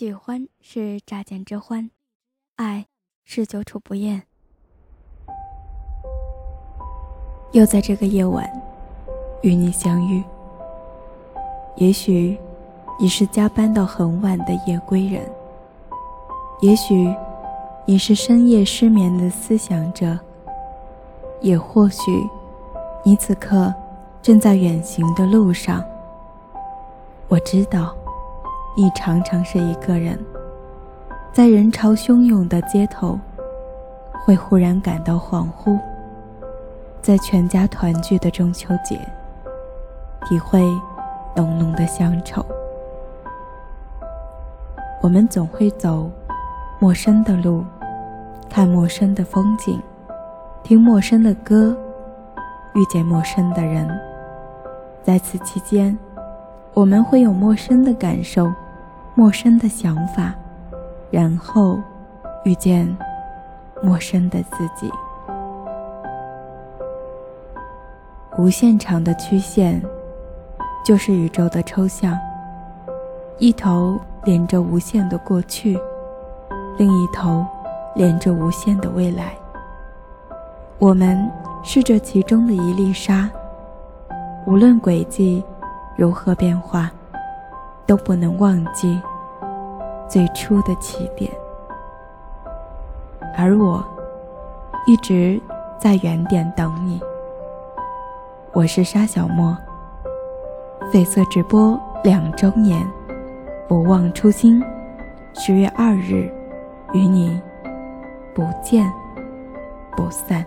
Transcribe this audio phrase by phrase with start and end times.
[0.00, 1.90] 喜欢是乍见之欢，
[2.56, 2.86] 爱
[3.22, 4.22] 是久处不厌。
[7.52, 8.50] 又在这个夜晚
[9.42, 10.24] 与你相遇，
[11.76, 12.38] 也许
[12.98, 15.30] 你是加班到很晚的夜归人，
[16.62, 17.14] 也许
[17.84, 20.18] 你是深夜失眠的思想者，
[21.42, 22.26] 也或许
[23.04, 23.70] 你此刻
[24.22, 25.84] 正在远行的路上。
[27.28, 27.94] 我知道。
[28.76, 30.18] 你常常是一个人，
[31.32, 33.18] 在人潮汹涌的街头，
[34.24, 35.78] 会忽然感到恍惚；
[37.02, 38.98] 在全家团聚的中秋节，
[40.26, 40.62] 体会
[41.36, 42.44] 浓浓的乡愁。
[45.02, 46.10] 我们总会走
[46.78, 47.64] 陌生的路，
[48.48, 49.82] 看陌生的风景，
[50.62, 51.76] 听陌生的歌，
[52.74, 53.88] 遇见陌生的人。
[55.02, 55.98] 在此期间，
[56.74, 58.52] 我们会有陌生的感受。
[59.16, 60.32] 陌生的想法，
[61.10, 61.78] 然后
[62.44, 62.88] 遇见
[63.82, 64.90] 陌生的自己。
[68.38, 69.82] 无限长的曲线，
[70.82, 72.16] 就是宇宙的抽象。
[73.38, 75.78] 一头连着无限的过去，
[76.78, 77.44] 另一头
[77.94, 79.34] 连着无限的未来。
[80.78, 81.30] 我们
[81.62, 83.28] 是这其中的一粒沙，
[84.46, 85.44] 无论轨迹
[85.96, 86.90] 如何变化，
[87.86, 89.00] 都不能忘记。
[90.08, 91.30] 最初的起点，
[93.36, 93.84] 而我
[94.86, 95.40] 一直
[95.78, 97.00] 在原点等你。
[98.52, 99.56] 我是沙小莫，
[100.90, 102.84] 绯色直播两周年，
[103.68, 104.60] 不忘初心。
[105.32, 106.28] 十月二日，
[106.92, 107.40] 与你
[108.34, 108.92] 不见
[109.96, 110.44] 不散。